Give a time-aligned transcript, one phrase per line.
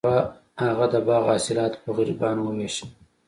[0.63, 2.89] هغه د باغ حاصلات په غریبانو وویشل.